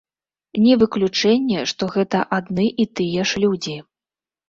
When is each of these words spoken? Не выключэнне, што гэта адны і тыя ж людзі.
Не 0.63 0.73
выключэнне, 0.83 1.67
што 1.73 1.91
гэта 1.99 2.25
адны 2.41 2.67
і 2.81 2.91
тыя 2.97 3.21
ж 3.33 3.47
людзі. 3.49 3.81